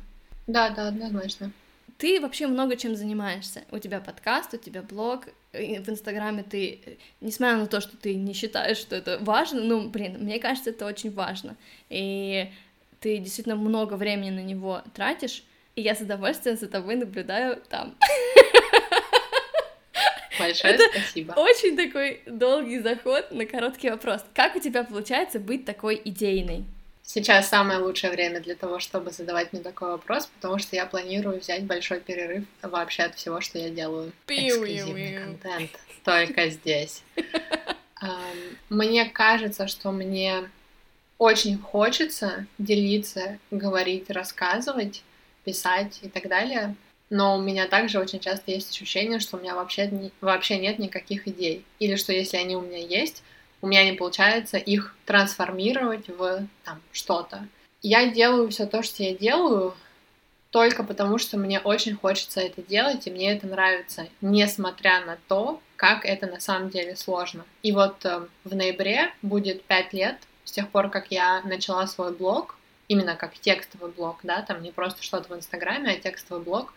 [0.51, 1.53] Да, да, однозначно.
[1.97, 3.63] Ты вообще много чем занимаешься.
[3.71, 6.81] У тебя подкаст, у тебя блог, в Инстаграме ты,
[7.21, 10.87] несмотря на то, что ты не считаешь, что это важно, ну, блин, мне кажется, это
[10.87, 11.57] очень важно.
[11.89, 12.51] И
[13.01, 15.45] ты действительно много времени на него тратишь,
[15.77, 17.95] и я с удовольствием за тобой наблюдаю там.
[20.39, 21.33] Большое это спасибо.
[21.33, 24.25] Очень такой долгий заход на короткий вопрос.
[24.35, 26.65] Как у тебя получается быть такой идейной?
[27.13, 31.41] Сейчас самое лучшее время для того, чтобы задавать мне такой вопрос, потому что я планирую
[31.41, 34.13] взять большой перерыв вообще от всего, что я делаю.
[34.29, 35.71] Эксклюзивный контент
[36.05, 37.03] только здесь.
[38.69, 40.49] Мне кажется, что мне
[41.19, 45.03] очень хочется делиться, говорить, рассказывать,
[45.43, 46.77] писать и так далее,
[47.11, 51.27] но у меня также очень часто есть ощущение, что у меня вообще, вообще нет никаких
[51.27, 51.65] идей.
[51.81, 53.25] Или что если они у меня есть,
[53.63, 57.47] у меня не получается их трансформировать в там что-то.
[57.83, 59.75] Я делаю все то, что я делаю,
[60.51, 65.61] только потому, что мне очень хочется это делать, и мне это нравится, несмотря на то,
[65.77, 67.45] как это на самом деле сложно.
[67.63, 72.13] И вот э, в ноябре будет пять лет с тех пор, как я начала свой
[72.13, 72.57] блог,
[72.89, 76.75] именно как текстовый блог, да, там не просто что-то в Инстаграме, а текстовый блог.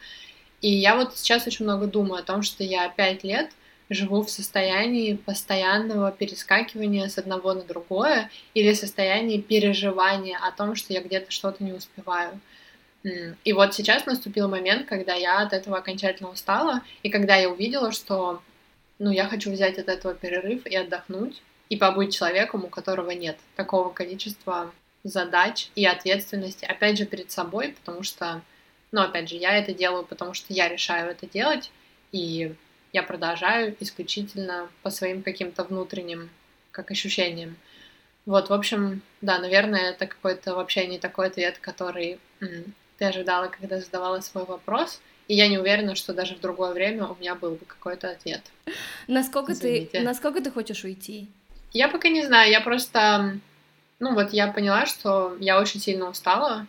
[0.61, 3.49] И я вот сейчас очень много думаю о том, что я пять лет—
[3.93, 10.93] живу в состоянии постоянного перескакивания с одного на другое или состоянии переживания о том, что
[10.93, 12.39] я где-то что-то не успеваю.
[13.43, 17.91] И вот сейчас наступил момент, когда я от этого окончательно устала, и когда я увидела,
[17.91, 18.41] что
[18.99, 23.37] ну, я хочу взять от этого перерыв и отдохнуть, и побыть человеком, у которого нет
[23.55, 24.71] такого количества
[25.03, 28.41] задач и ответственности, опять же, перед собой, потому что,
[28.91, 31.71] ну, опять же, я это делаю, потому что я решаю это делать,
[32.11, 32.53] и
[32.93, 36.29] я продолжаю исключительно по своим каким-то внутренним
[36.71, 37.55] как ощущениям.
[38.25, 43.47] Вот, в общем, да, наверное, это какой-то вообще не такой ответ, который м, ты ожидала,
[43.47, 45.01] когда задавала свой вопрос.
[45.29, 48.41] и я не уверена, что даже в другое время у меня был бы какой-то ответ.
[49.07, 51.27] Насколько ты, насколько ты хочешь уйти?
[51.71, 53.39] Я пока не знаю, я просто,
[53.99, 56.67] ну вот я поняла, что я очень сильно устала,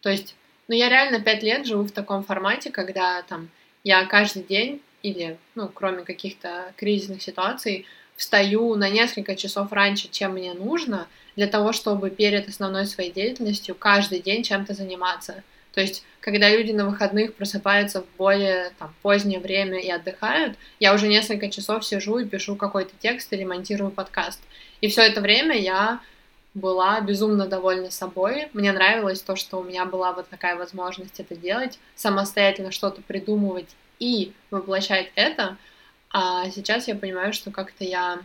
[0.00, 0.34] то есть,
[0.66, 3.50] ну я реально пять лет живу в таком формате, когда там
[3.84, 7.86] я каждый день или, ну, кроме каких-то кризисных ситуаций,
[8.16, 13.74] встаю на несколько часов раньше, чем мне нужно, для того, чтобы перед основной своей деятельностью
[13.74, 15.42] каждый день чем-то заниматься.
[15.72, 20.92] То есть, когда люди на выходных просыпаются в более там, позднее время и отдыхают, я
[20.92, 24.40] уже несколько часов сижу и пишу какой-то текст или монтирую подкаст.
[24.80, 26.00] И все это время я
[26.54, 28.48] была безумно довольна собой.
[28.52, 33.68] Мне нравилось то, что у меня была вот такая возможность это делать, самостоятельно что-то придумывать
[34.00, 35.56] и воплощать это.
[36.10, 38.18] А сейчас я понимаю, что как-то я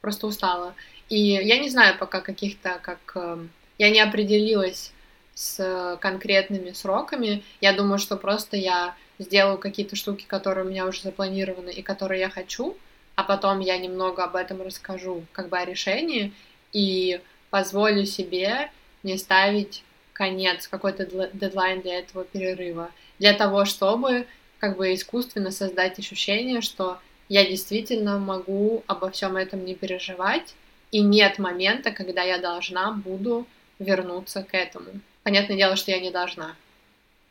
[0.00, 0.74] просто устала.
[1.10, 2.98] И я не знаю пока каких-то, как...
[3.14, 4.92] Эм, я не определилась
[5.34, 7.42] с конкретными сроками.
[7.60, 12.20] Я думаю, что просто я сделаю какие-то штуки, которые у меня уже запланированы и которые
[12.20, 12.76] я хочу,
[13.14, 16.32] а потом я немного об этом расскажу, как бы о решении,
[16.72, 18.70] и позволю себе
[19.02, 24.26] не ставить конец, какой-то дедлайн для этого перерыва, для того, чтобы
[24.58, 30.54] как бы искусственно создать ощущение, что я действительно могу обо всем этом не переживать,
[30.92, 33.46] и нет момента, когда я должна буду
[33.78, 35.00] вернуться к этому.
[35.22, 36.54] Понятное дело, что я не должна.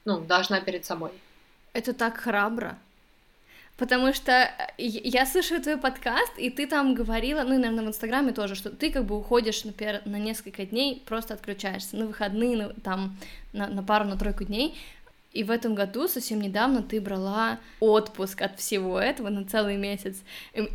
[0.03, 1.11] Ну, должна перед собой.
[1.73, 2.77] Это так храбро.
[3.77, 7.87] Потому что э, я слышала твой подкаст, и ты там говорила, ну и, наверное, в
[7.89, 12.55] Инстаграме тоже, что ты как бы уходишь, например, на несколько дней, просто отключаешься, на выходные,
[12.55, 13.17] на, там,
[13.51, 14.77] на, на пару, на тройку дней,
[15.35, 20.23] и в этом году, совсем недавно, ты брала отпуск от всего этого на целый месяц.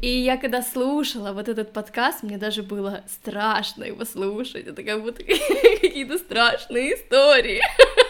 [0.03, 4.67] И я когда слушала вот этот подкаст, мне даже было страшно его слушать.
[4.67, 5.25] Это как будто
[5.81, 7.63] какие-то страшные истории.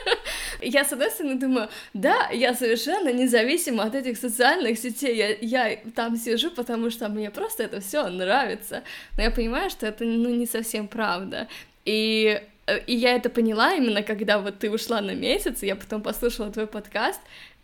[0.61, 5.79] Я, с одной стороны, думаю, да, я совершенно независима от этих социальных сетей, я, я
[5.95, 8.83] там сижу, потому что мне просто это все нравится.
[9.17, 11.49] Но я понимаю, что это, ну, не совсем правда.
[11.87, 12.43] И
[12.77, 16.51] и я это поняла именно, когда вот ты ушла на месяц, и я потом послушала
[16.51, 17.21] твой подкаст,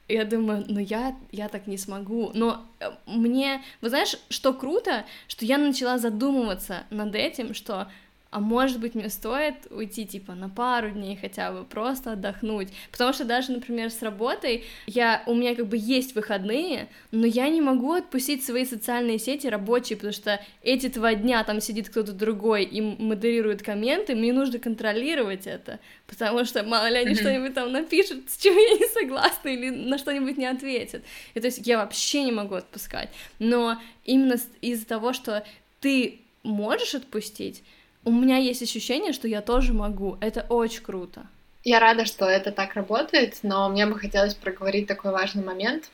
[0.09, 2.31] и я думаю, ну я, я так не смогу.
[2.35, 7.89] Но э, мне, вы знаешь, что круто, что я начала задумываться над этим, что
[8.31, 13.13] а может быть мне стоит уйти типа на пару дней хотя бы, просто отдохнуть, потому
[13.13, 17.61] что даже, например, с работой я, у меня как бы есть выходные, но я не
[17.61, 22.65] могу отпустить свои социальные сети рабочие, потому что эти два дня там сидит кто-то другой
[22.65, 27.21] и модерирует комменты, мне нужно контролировать это, потому что мало ли они mm-hmm.
[27.21, 31.03] что-нибудь там напишут, с чем я не согласна, или на что-нибудь не ответят,
[31.35, 33.09] и то есть я вообще не могу отпускать,
[33.39, 35.45] но именно из-за того, что
[35.81, 37.63] ты можешь отпустить,
[38.07, 40.17] у меня есть ощущение, что я тоже могу.
[40.21, 41.27] Это очень круто.
[41.65, 45.91] Я рада, что это так работает, но мне бы хотелось проговорить такой важный момент,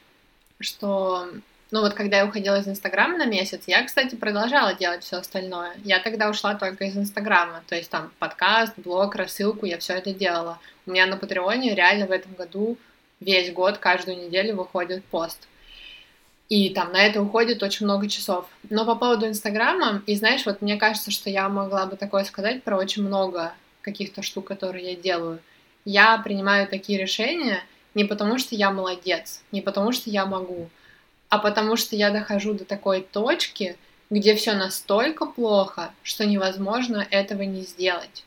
[0.61, 1.27] что,
[1.70, 5.72] ну вот когда я уходила из Инстаграма на месяц, я, кстати, продолжала делать все остальное.
[5.85, 10.12] Я тогда ушла только из Инстаграма, то есть там подкаст, блог, рассылку, я все это
[10.12, 10.59] делала.
[10.85, 12.77] У меня на Патреоне реально в этом году
[13.20, 15.48] весь год, каждую неделю выходит пост.
[16.52, 18.46] И там на это уходит очень много часов.
[18.68, 22.62] Но по поводу Инстаграма, и знаешь, вот мне кажется, что я могла бы такое сказать
[22.62, 25.38] про очень много каких-то штук, которые я делаю.
[25.86, 30.68] Я принимаю такие решения не потому, что я молодец, не потому, что я могу,
[31.30, 33.78] а потому что я дохожу до такой точки,
[34.10, 38.24] где все настолько плохо, что невозможно этого не сделать.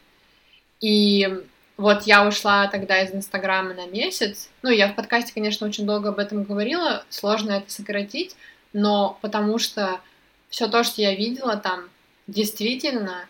[0.82, 1.44] И
[1.78, 4.50] вот я ушла тогда из Инстаграма на месяц.
[4.62, 8.36] Ну, я в подкасте, конечно, очень долго об этом говорила, сложно это сократить,
[8.72, 10.00] но потому что
[10.50, 11.90] все то, что я видела там,
[12.28, 13.26] действительно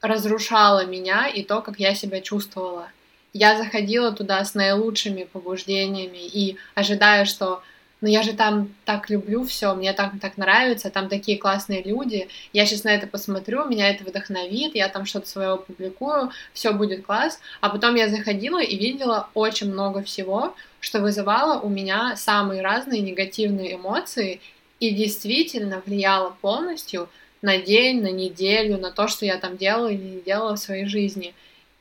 [0.00, 2.88] разрушало меня и то, как я себя чувствовала.
[3.32, 7.62] Я заходила туда с наилучшими побуждениями и ожидая, что
[8.04, 12.28] но я же там так люблю все, мне там так нравится, там такие классные люди,
[12.52, 17.06] я сейчас на это посмотрю, меня это вдохновит, я там что-то свое публикую, все будет
[17.06, 22.60] класс, а потом я заходила и видела очень много всего, что вызывало у меня самые
[22.60, 24.42] разные негативные эмоции
[24.80, 27.08] и действительно влияло полностью
[27.40, 30.84] на день, на неделю, на то, что я там делала или не делала в своей
[30.84, 31.32] жизни.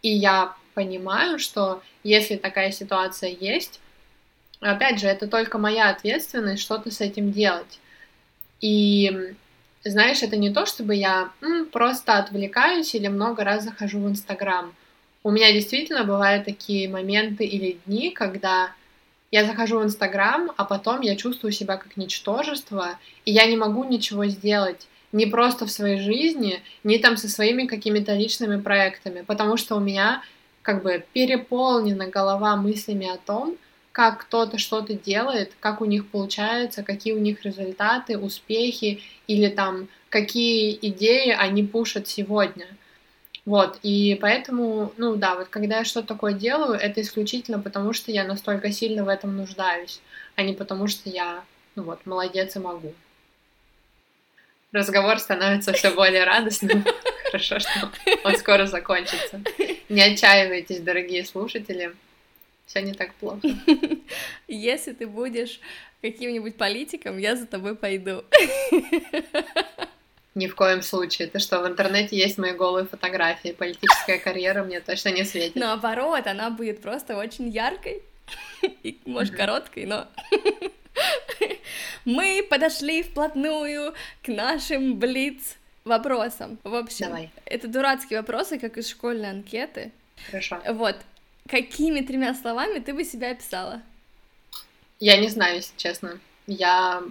[0.01, 3.81] И я понимаю, что если такая ситуация есть,
[4.63, 7.80] Опять же, это только моя ответственность что-то с этим делать.
[8.62, 9.36] И
[9.84, 14.74] знаешь, это не то, чтобы я м, просто отвлекаюсь или много раз захожу в Инстаграм.
[15.24, 18.72] У меня действительно бывают такие моменты или дни, когда
[19.32, 23.84] я захожу в Инстаграм, а потом я чувствую себя как ничтожество, и я не могу
[23.84, 29.57] ничего сделать не просто в своей жизни, не там со своими какими-то личными проектами, потому
[29.57, 30.24] что у меня
[30.61, 33.57] как бы переполнена голова мыслями о том,
[33.93, 39.87] как кто-то что-то делает, как у них получается, какие у них результаты, успехи или там
[40.09, 42.67] какие идеи они пушат сегодня.
[43.45, 48.11] Вот, и поэтому, ну да, вот когда я что-то такое делаю, это исключительно потому, что
[48.11, 50.01] я настолько сильно в этом нуждаюсь,
[50.35, 51.43] а не потому, что я,
[51.75, 52.93] ну вот, молодец и могу.
[54.71, 56.83] Разговор становится все более радостным.
[57.25, 57.91] Хорошо, что
[58.23, 59.41] он скоро закончится.
[59.89, 61.93] Не отчаивайтесь, дорогие слушатели.
[62.74, 63.39] Все не так плохо.
[64.47, 65.59] Если ты будешь
[66.01, 68.24] каким-нибудь политиком, я за тобой пойду.
[70.34, 71.28] Ни в коем случае.
[71.28, 73.49] Ты что, в интернете есть мои голые фотографии.
[73.49, 75.55] Политическая карьера мне точно не светит.
[75.55, 78.01] Наоборот, она будет просто очень яркой.
[78.82, 80.07] И, может, короткой, но...
[82.05, 83.93] Мы подошли вплотную
[84.24, 86.57] к нашим блиц вопросам.
[86.63, 87.30] В общем, Давай.
[87.45, 89.91] это дурацкие вопросы, как из школьной анкеты.
[90.32, 90.59] Хорошо.
[90.69, 90.97] Вот.
[91.49, 93.81] Какими тремя словами ты бы себя описала?
[94.99, 96.19] Я не знаю, если честно.
[96.47, 97.03] Я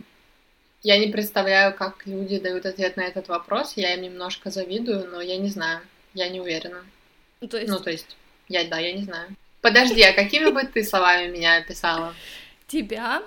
[0.83, 3.75] я не представляю, как люди дают ответ на этот вопрос.
[3.77, 5.81] Я им немножко завидую, но я не знаю.
[6.13, 6.85] Я не уверена.
[7.41, 7.71] Ну, то есть...
[7.71, 8.17] Ну, то есть,
[8.49, 9.37] я, да, я не знаю.
[9.61, 12.15] Подожди, а какими бы ты словами меня описала?
[12.67, 13.23] Тебя?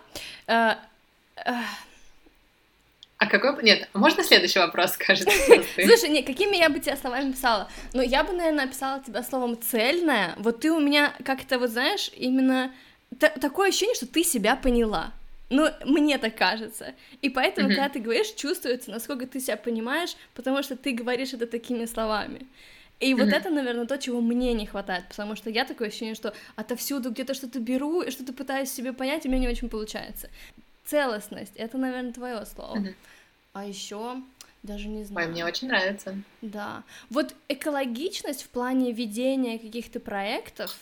[3.18, 3.64] А какой...
[3.64, 5.30] Нет, можно следующий вопрос, скажет?
[5.30, 7.70] Слушай, не, какими я бы тебя словами писала?
[7.94, 10.36] Ну, я бы, наверное, описала тебя словом «цельная».
[10.38, 12.74] Вот ты у меня как-то, вот знаешь, именно
[13.20, 15.14] такое ощущение, что ты себя поняла.
[15.50, 16.94] Ну, мне так кажется.
[17.22, 17.76] И поэтому, mm-hmm.
[17.76, 22.48] когда ты говоришь, чувствуется, насколько ты себя понимаешь, потому что ты говоришь это такими словами.
[23.00, 23.24] И mm-hmm.
[23.24, 27.12] вот это, наверное, то, чего мне не хватает, потому что я такое ощущение, что отовсюду
[27.12, 30.30] где-то что-то беру и что-то пытаюсь себе понять, и мне не очень получается.
[30.86, 32.84] Целостность— это, наверное, твое слово.
[33.54, 34.22] А еще
[34.64, 35.28] даже не знаю.
[35.28, 36.16] Ой, мне очень нравится.
[36.42, 36.84] Да.
[37.10, 40.76] Вот экологичность в плане ведения каких-то проектов,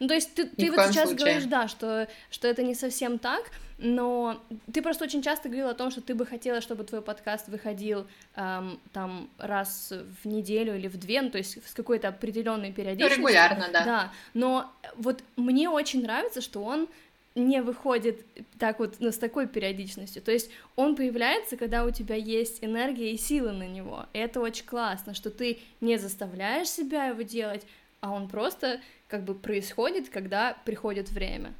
[0.00, 1.16] ну, то есть ты, ты вот сейчас случае.
[1.16, 4.42] говоришь, да, что, что это не совсем так, но
[4.72, 8.06] ты просто очень часто говорил о том, что ты бы хотела, чтобы твой подкаст выходил
[8.36, 9.92] эм, там раз
[10.22, 13.22] в неделю или в две, ну, то есть с какой-то определенной периодичностью.
[13.22, 13.84] Ну, регулярно, да.
[13.84, 16.88] Да, но вот мне очень нравится, что он
[17.34, 18.24] не выходит
[18.58, 20.22] так вот, ну, с такой периодичностью.
[20.22, 24.06] То есть он появляется, когда у тебя есть энергия и силы на него.
[24.12, 27.66] И это очень классно, что ты не заставляешь себя его делать,
[28.00, 31.52] а он просто как бы происходит, когда приходит время.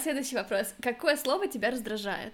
[0.00, 0.74] Следующий вопрос.
[0.80, 2.32] Какое слово тебя раздражает?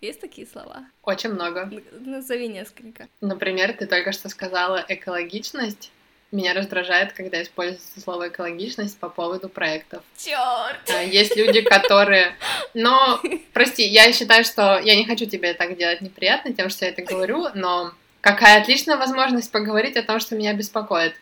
[0.00, 0.86] Есть такие слова?
[1.02, 1.70] Очень много.
[2.00, 3.08] Назови несколько.
[3.20, 5.92] Например, ты только что сказала экологичность.
[6.32, 10.02] Меня раздражает, когда используется слово экологичность по поводу проектов.
[10.16, 10.88] Черт!
[10.88, 12.36] А, есть люди, которые...
[12.74, 13.20] Но,
[13.52, 17.02] прости, я считаю, что я не хочу тебе так делать неприятно тем, что я это
[17.02, 21.14] говорю, но Какая отличная возможность поговорить о том, что меня беспокоит.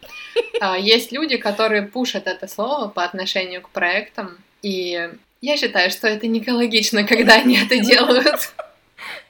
[0.60, 5.08] А, есть люди, которые пушат это слово по отношению к проектам, и
[5.40, 8.52] я считаю, что это не экологично, когда они это делают.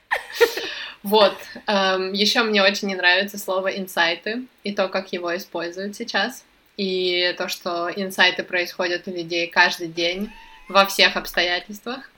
[1.03, 1.37] Вот.
[1.65, 6.43] Еще мне очень не нравится слово инсайты и то, как его используют сейчас.
[6.77, 10.29] И то, что инсайты происходят у людей каждый день
[10.69, 12.09] во всех обстоятельствах.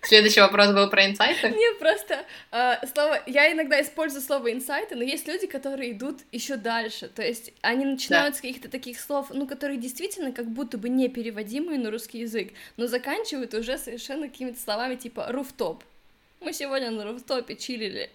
[0.00, 1.48] Следующий вопрос был про инсайты?
[1.48, 3.20] Нет, просто э, слово...
[3.26, 7.08] Я иногда использую слово инсайты, но есть люди, которые идут еще дальше.
[7.08, 8.38] То есть они начинают да.
[8.38, 12.86] с каких-то таких слов, ну, которые действительно как будто бы непереводимые на русский язык, но
[12.86, 15.82] заканчивают уже совершенно какими-то словами типа «руфтоп».
[16.40, 18.10] Мы сегодня на руфтопе чилили.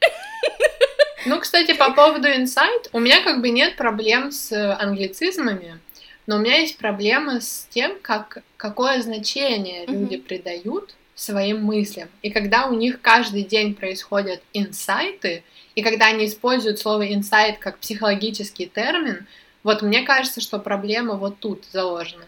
[1.26, 5.80] Ну, кстати, по поводу инсайт, у меня как бы нет проблем с англицизмами,
[6.26, 9.92] но у меня есть проблемы с тем, как, какое значение mm-hmm.
[9.94, 12.10] люди придают своим мыслям.
[12.22, 15.44] И когда у них каждый день происходят инсайты,
[15.76, 19.28] и когда они используют слово инсайт как психологический термин,
[19.64, 22.26] вот мне кажется, что проблема вот тут заложена.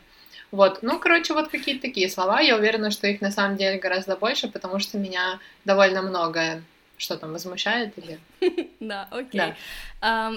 [0.53, 2.39] Вот, ну, короче, вот какие-то такие слова.
[2.39, 6.61] Я уверена, что их на самом деле гораздо больше, потому что меня довольно многое
[6.95, 8.19] что там возмущает или...
[8.79, 9.55] Да, окей.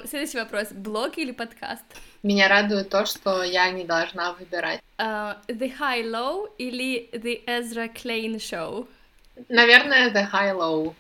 [0.09, 0.69] Следующий вопрос.
[0.73, 1.85] Блог или подкаст?
[2.23, 4.81] Меня радует то, что я не должна выбирать.
[4.99, 8.89] Uh, the High Low или The Ezra Klein Show?
[9.49, 10.95] Наверное, The High Low.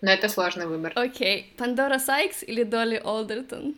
[0.00, 0.92] Но это сложный выбор.
[0.94, 1.52] Окей.
[1.58, 3.74] Пандора Сайкс или Долли Олдертон?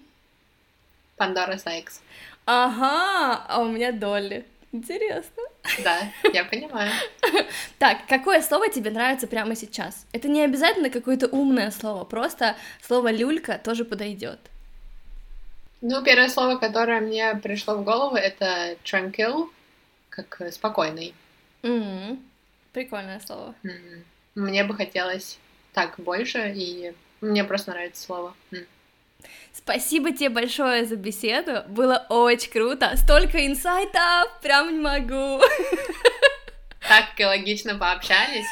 [1.16, 2.00] Пандора Сайкс.
[2.46, 4.44] Ага, а у меня Долли.
[4.72, 5.42] Интересно.
[5.84, 6.00] Да,
[6.32, 6.90] я понимаю.
[7.78, 10.06] Так, какое слово тебе нравится прямо сейчас?
[10.12, 14.40] Это не обязательно какое-то умное слово, просто слово люлька тоже подойдет.
[15.80, 19.50] Ну, первое слово, которое мне пришло в голову, это tranquil,
[20.08, 21.14] как спокойный.
[21.62, 22.18] Mm-hmm.
[22.72, 23.54] Прикольное слово.
[23.62, 24.02] Mm-hmm.
[24.34, 25.38] Мне бы хотелось
[25.72, 28.34] так больше, и мне просто нравится слово.
[28.50, 28.66] Mm.
[29.56, 35.40] Спасибо тебе большое за беседу, было очень круто, столько инсайтов, прям не могу.
[36.86, 38.44] Так экологично пообщались.